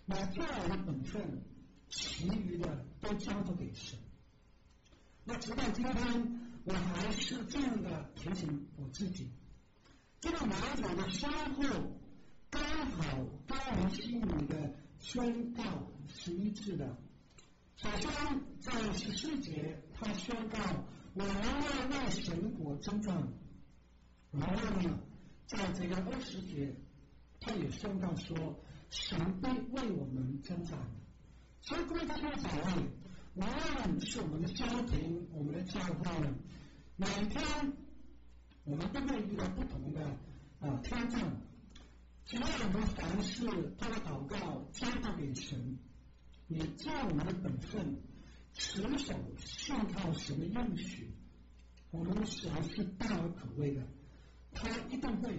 [0.07, 1.43] 那做我的本分，
[1.89, 3.99] 其余的都交托给神。
[5.25, 6.41] 那直到今天。
[6.67, 9.31] 我还是这样的提醒我自己，
[10.19, 11.63] 这个马祖的收获
[12.49, 15.63] 刚好跟我们心里的宣告
[16.09, 16.97] 是一致的。
[17.77, 18.11] 首先
[18.63, 20.59] 在十四节，他宣告
[21.15, 23.17] 我们要为神国征战；
[24.31, 25.01] 然后呢，
[25.47, 26.75] 在这个二十节，
[27.41, 30.79] 他也宣告说神会为我们征战。
[31.63, 32.89] 所以各位弟兄姊妹。
[33.37, 36.35] 无论是我们的家庭，我们的教会，
[36.95, 37.43] 每天
[38.63, 40.01] 我们都会遇到不同的
[40.61, 41.43] 啊挑战。
[42.25, 43.45] 只要我们凡事
[43.77, 45.77] 都祷告交托给神，
[46.47, 47.99] 你做我们的本分，
[48.55, 51.13] 持守信靠神的应许，
[51.91, 53.83] 我们的神是大而可畏的，
[54.53, 55.31] 他一定会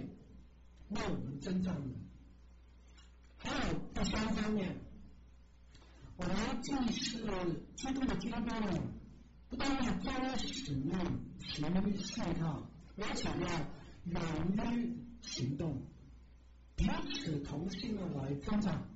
[0.90, 1.94] 为我们征战的。
[3.38, 4.80] 还有第三方面。
[6.18, 7.18] 我们既是
[7.74, 8.82] 基督的家人们，
[9.50, 10.98] 不但要坚实呢，
[11.40, 15.82] 勤于信靠，而且要勇于行动，
[16.74, 18.88] 彼此同心的来增长。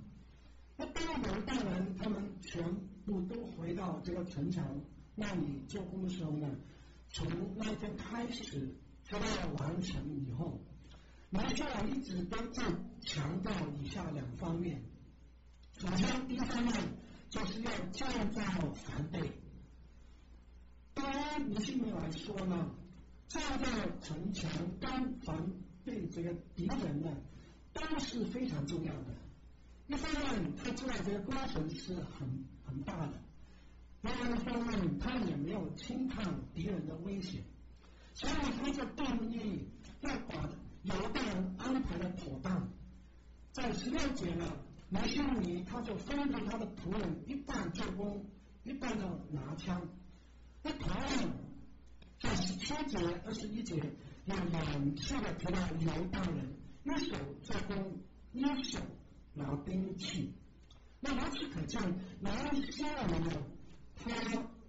[0.79, 2.65] 那当犹大人他们全
[3.11, 4.81] 部都回到这个城墙
[5.17, 6.49] 那里做工的时候呢，
[7.11, 9.19] 从那天开始直到
[9.59, 10.61] 完成以后，
[11.29, 12.65] 拿下来一直都在
[13.01, 14.81] 强调以下两方面。
[15.79, 16.73] 首先，第一方面。
[17.31, 18.43] 就是要建造
[18.75, 19.21] 防备。
[20.93, 22.75] 对于尼希米来说呢，
[23.29, 23.67] 建造
[24.01, 25.53] 城墙跟防
[25.85, 27.09] 备这个敌人呢，
[27.73, 29.15] 都是非常重要的。
[29.87, 33.13] 一方面，他知道这个工程是很很大的；
[34.01, 37.43] 另外一方面，他也没有轻看敌人的威胁，
[38.15, 39.69] 所以他就定义
[40.01, 40.49] 要把
[40.85, 42.71] 犹大人安排的妥当。
[43.53, 44.47] 在十六节呢。
[44.93, 48.27] 尼希米他就吩咐他的仆人，一半做工，
[48.65, 49.81] 一半要拿枪。
[50.65, 51.31] 那同样
[52.19, 53.77] 在十七节、二十一节
[54.25, 58.01] 有两次的提到犹大人，一手做工，
[58.33, 58.81] 一手
[59.33, 60.35] 拿兵器。
[61.01, 61.81] 那由此可见，
[62.21, 62.29] 尼
[62.71, 63.43] 希米呢，
[63.97, 64.11] 他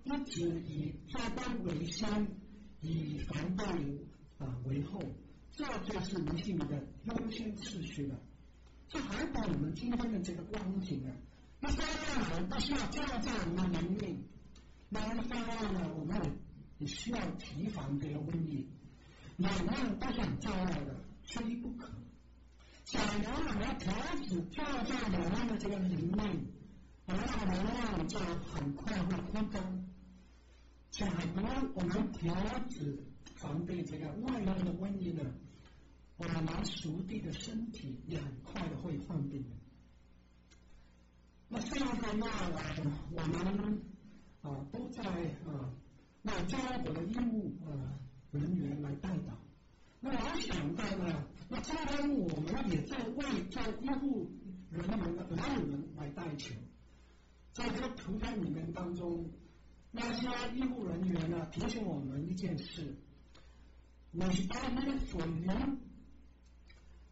[0.04, 2.28] 一直以做工为先，
[2.80, 3.66] 以防备
[4.38, 5.02] 啊为后，
[5.52, 8.18] 这就是尼希米的优先次序了。
[8.88, 11.12] 就还把我们今天的这个光景啊，
[11.62, 14.16] 一方面呢，不需要建造我们的能力；
[14.90, 16.20] 另一方面呢，我们
[16.78, 18.68] 也需要提防这个瘟疫。
[19.38, 21.90] 两样都是很重要的，缺一不可。
[22.86, 23.92] 假如我们停
[24.28, 26.48] 止建造两样的这个能力，
[27.06, 29.86] 我们的能量就很快会枯干。
[30.90, 31.42] 假如
[31.74, 32.34] 我们停
[32.70, 33.04] 止
[33.36, 34.54] 防备这个外来。
[34.62, 35.24] 的瘟疫呢？
[36.18, 39.44] 我们熟地的身体也很快的会患病。
[41.48, 43.82] 那上个月啊，我们
[44.44, 45.74] 啊都在啊
[46.22, 47.98] 为中国的医务啊
[48.32, 48.94] 人员来。
[48.96, 49.34] 代祷。
[50.00, 54.32] 那我想到呢，那今天我们也在为做医护
[54.70, 56.56] 人员的儿女们来代求。
[57.52, 59.30] 在这个图片里面当中，
[59.92, 62.96] 那些医护人员呢提醒我们一件事
[64.16, 64.78] ：May God
[65.10, 65.78] for you。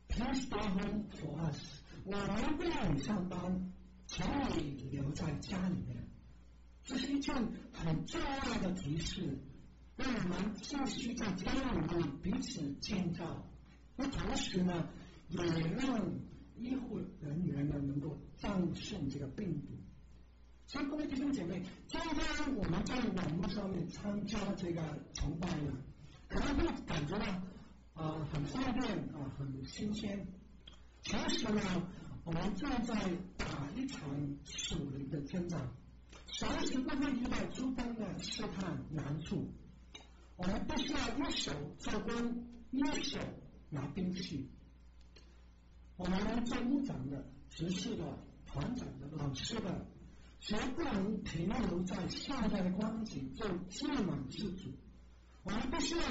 [0.07, 1.81] Please stay home for us。
[2.05, 3.73] 我们不让你上班，
[4.07, 4.25] 请
[4.55, 6.07] 你留在家里面。
[6.85, 7.35] 这是一件
[7.73, 9.37] 很重要的提示，
[9.97, 13.45] 让我们继续在家里面彼此建造。
[13.99, 14.87] 那同时呢，
[15.27, 16.09] 也让
[16.55, 19.77] 医护人员呢能够战胜这个病毒。
[20.67, 24.81] 所以各位弟兄姐妹，今天我们在网络上面参加这个
[25.13, 25.73] 崇拜呢，
[26.29, 27.25] 可能会感觉到。
[27.95, 30.25] 啊，很方便啊，很新鲜。
[31.01, 31.61] 其实呢，
[32.23, 32.95] 我们正在
[33.35, 34.09] 打一场
[34.45, 35.59] 属灵的征战，
[36.25, 39.45] 随时都会遇到诸般的试探难处。
[40.37, 43.19] 我们必须要一手做工，一手
[43.69, 44.49] 拿兵器。
[45.97, 48.03] 我们做部长的、执事的、
[48.45, 49.85] 团长的、老师的，
[50.39, 54.69] 绝不能停留在现在的光景做自满自足。
[55.43, 56.03] 我们必须要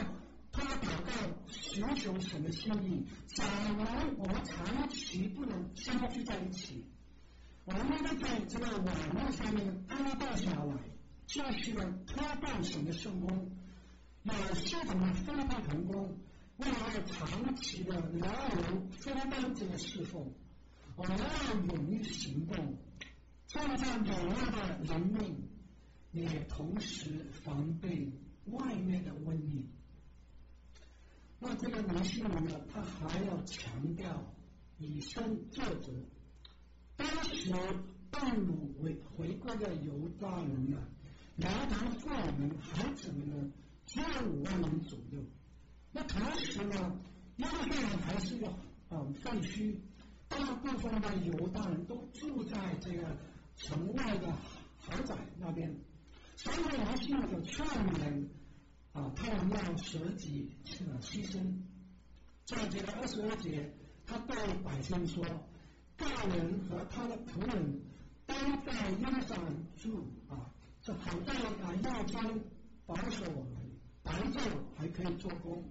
[0.52, 1.12] 通过祷告
[1.46, 3.06] 寻求神的心意。
[3.26, 3.78] 假如
[4.18, 6.84] 我们长期不能相聚在一起，
[7.64, 10.74] 我们应该在这个网络上面安定下来，
[11.26, 13.50] 继续的推动神的圣工，
[14.24, 16.18] 有系统的分配成功。
[16.58, 20.32] 为了长期的牢笼分担这个侍奉，
[20.96, 22.76] 我们要勇于行动，
[23.46, 25.48] 创造有用的人命，
[26.10, 28.10] 也同时防备
[28.46, 29.68] 外面的瘟疫。
[31.38, 34.34] 那这个尼希米呢，他还要强调
[34.78, 35.92] 以身作则。
[36.96, 37.52] 当时
[38.10, 40.78] 被掳回回归的犹大人呢，
[41.36, 43.52] 连同妇女们、孩子们呢，
[43.86, 45.22] 只有五万人左右。
[45.98, 46.96] 那同时呢，
[47.38, 48.46] 耶路撒冷还是个
[48.90, 49.74] 嗯废墟，
[50.28, 53.16] 大部分的犹大人都住在这个
[53.56, 54.32] 城外的
[54.76, 55.74] 豪宅那边，
[56.36, 58.28] 所以尼希米就劝勉
[58.92, 60.48] 啊，他们要舍己
[60.86, 61.52] 呃牺牲。
[62.44, 63.68] 在这个二十二节，
[64.06, 65.24] 他对百姓说
[65.98, 67.82] ：“大人和他的仆人
[68.24, 68.34] 都
[68.64, 70.48] 在耶路撒冷住啊，
[70.80, 72.40] 这好在啊夜间
[72.86, 73.68] 保守我们，
[74.04, 74.38] 白昼
[74.76, 75.68] 还可以做工。”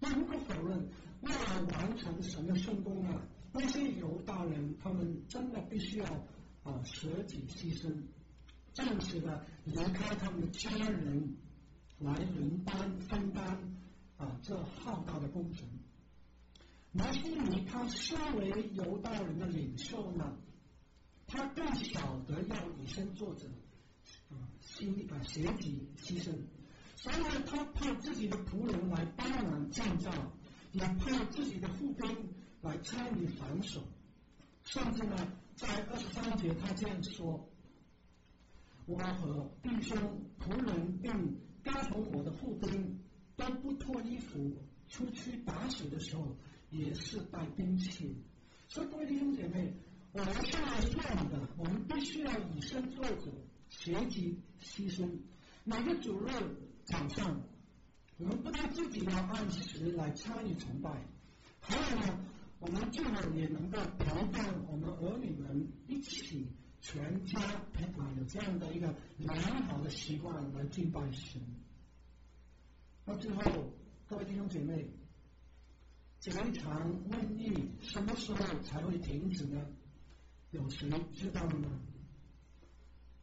[0.00, 0.88] 那无可否认，
[1.22, 3.20] 为了完成神的圣工呢，
[3.52, 6.06] 那些犹大人他们真的必须要
[6.62, 7.92] 啊舍己牺牲，
[8.72, 11.36] 暂时的离开他们的家人，
[11.98, 13.44] 来轮班分担
[14.16, 15.66] 啊这浩大的工程。
[16.92, 20.36] 尼希米他身为犹大人的领袖呢，
[21.26, 23.48] 他更晓得要以身作则，
[24.30, 26.32] 啊牺啊舍己牺牲。
[27.00, 30.10] 所以呢，他派自己的仆人来帮忙建造，
[30.72, 33.80] 也派自己的护兵来参与防守。
[34.64, 35.14] 甚至呢，
[35.54, 37.48] 在二十三节他这样说
[38.84, 39.96] ：“我和弟兄、
[40.40, 42.98] 仆人并跟从我的护兵
[43.36, 44.56] 都不脱衣服，
[44.88, 46.36] 出去打水的时候
[46.70, 48.24] 也是带兵器。”
[48.66, 49.72] 所以各位弟兄姐妹，
[50.10, 53.30] 我们是来做的，我们必须要以身作则，
[53.70, 55.08] 学习牺牲。
[55.62, 56.32] 每个主日。
[56.90, 57.38] 早上，
[58.16, 60.90] 我们不但自己要按时来参与崇拜，
[61.60, 62.18] 还有呢，
[62.60, 67.38] 我们最后也能够陪伴我们儿女们一起全家
[67.74, 71.38] 陪伴，有这样的一个良好的习惯来敬拜神。
[73.04, 73.42] 那最后，
[74.06, 74.88] 各位弟兄姐妹，
[76.20, 79.62] 这一场瘟疫什么时候才会停止呢？
[80.52, 81.68] 有谁知道吗？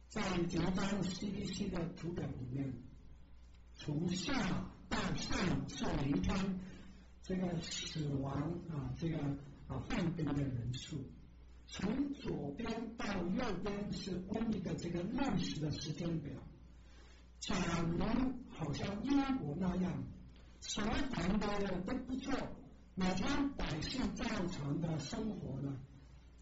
[0.06, 2.72] 在这张 CDC 的图表里面。
[3.76, 4.32] 从下
[4.88, 6.60] 到上是每一天
[7.22, 8.32] 这个死亡
[8.70, 9.18] 啊，这个
[9.68, 10.98] 啊患病的人数。
[11.68, 16.32] 从左边到右边是瘟疫的这个历史的时间表。
[17.38, 17.98] 假如
[18.48, 20.02] 好像英国那样，
[20.60, 22.32] 什么防的都不做，
[22.94, 25.76] 每天百姓照常的生活呢，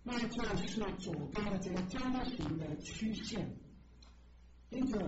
[0.02, 2.00] 那就是左边的这个尖
[2.36, 3.54] 形的曲线，
[4.70, 4.98] 因此。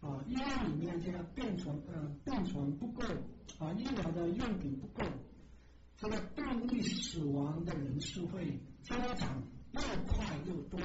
[0.00, 3.02] 啊，医院里面这个病床，呃，病床不够，
[3.58, 5.04] 啊，医疗的用品不够，
[5.96, 9.42] 这个病例死亡的人数会增长
[9.72, 10.80] 又快又多。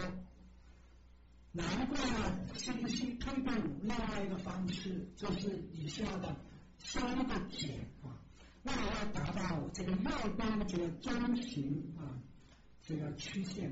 [1.52, 3.54] 难怪呢，CDC 推动
[3.84, 6.36] 另外一个方式，就是以下的
[6.80, 8.18] 三个减啊，
[8.64, 12.18] 为了要达到这个右边这个中型啊
[12.82, 13.72] 这个曲线，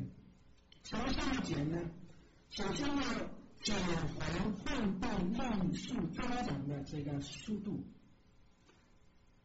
[0.84, 1.80] 什么三个减呢？
[2.52, 3.41] 首先要。
[3.64, 7.84] 减缓患病人数增长的这个速度。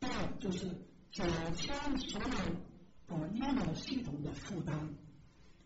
[0.00, 0.66] 第二就是
[1.12, 4.88] 减轻所有啊医疗系统的负担。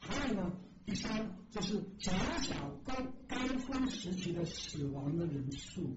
[0.00, 0.52] 还有呢，
[0.84, 2.94] 第三就是减少高
[3.28, 5.96] 高峰时期的死亡的人数。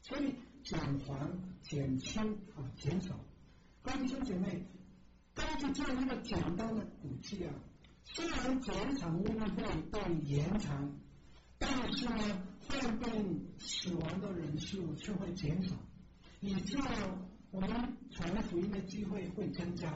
[0.00, 0.34] 所以
[0.64, 1.30] 减缓、
[1.60, 2.22] 减轻
[2.56, 3.20] 啊、减少。
[3.82, 4.66] 各位弟兄姐妹，
[5.34, 7.52] 根据这样一个简单的估计啊，
[8.04, 10.90] 虽然这场运动会被延长。
[11.64, 15.76] 但是呢，患病死亡的人数却会减少，
[16.40, 16.76] 以致
[17.52, 17.70] 我们
[18.10, 19.88] 传福音的机会会增加。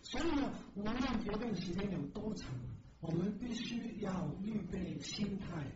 [0.00, 2.50] 所以呢，无论这段时间有多长，
[3.00, 5.70] 我们必须要预备心态，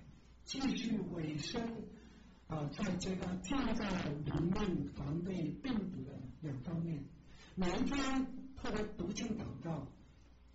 [0.45, 1.63] 继续委身
[2.47, 3.85] 啊，在这个建造
[4.25, 7.05] 灵命、防备病毒的两方面，
[7.55, 8.27] 每一天
[8.57, 9.87] 透过读经祷告、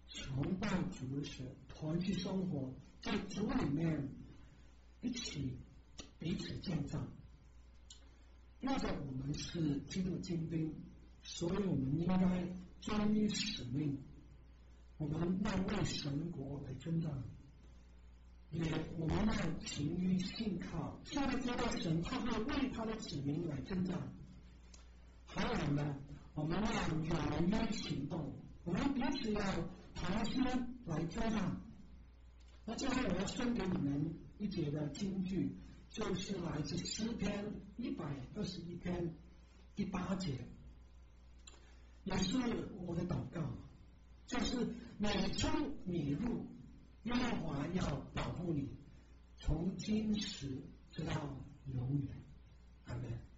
[0.08, 4.10] 崇拜主的时团聚生活，在主里面。
[5.04, 5.58] 一起
[6.18, 6.98] 彼此建造，
[8.62, 10.74] 因为我们是基督精兵，
[11.22, 12.48] 所以我们应该
[12.80, 13.98] 忠于使命，
[14.98, 17.12] 我们要为神国来征战，
[18.52, 18.64] 也
[18.98, 19.34] 我们要
[19.66, 24.00] 勤于信靠，现在知道神他会为他的子民来征战。
[25.26, 25.98] 还有呢，
[26.34, 28.34] 我们要勇于行动，
[28.64, 29.42] 我们彼此要
[29.94, 30.42] 同心
[30.86, 31.62] 来征战。
[32.66, 35.56] 那最后我要送给你们一节的金句，
[35.90, 38.06] 就是来自诗篇一百
[38.36, 39.16] 二十一篇
[39.76, 40.48] 第八节。
[42.04, 42.38] 也是
[42.86, 43.42] 我的祷告，
[44.28, 45.48] 就是每出
[45.86, 46.46] 你入，
[47.04, 48.78] 耶和华要保护你，
[49.38, 50.62] 从今时
[50.92, 51.14] 直到
[51.74, 52.08] 永远，
[52.86, 53.33] 阿门。